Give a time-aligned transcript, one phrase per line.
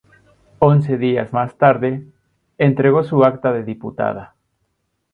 [0.59, 2.07] Once días más tarde,
[2.57, 4.35] entregó su acta de diputada.